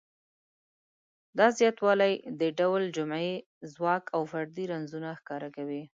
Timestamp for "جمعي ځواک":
2.95-4.03